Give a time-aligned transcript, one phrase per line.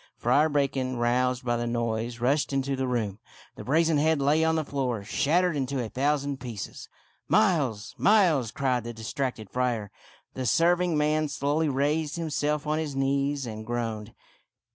[0.17, 3.19] Friar Bacon, roused by the noise, rushed into the room.
[3.55, 6.89] The brazen head lay on the floor, shat tered into a thousand pieces."
[7.37, 7.93] Miles!
[7.99, 9.91] Miles!" cried the distracted friar.
[10.33, 14.15] The serving man slowly raised himself on his knees and groaned.